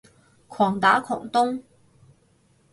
[0.47, 1.63] 狂打狂咚